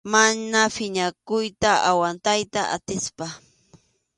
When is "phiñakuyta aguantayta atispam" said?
0.75-3.31